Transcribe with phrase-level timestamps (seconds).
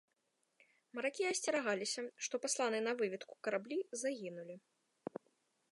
[0.99, 4.55] Маракі асцерагаліся, што пасланыя на выведку караблі загінулі.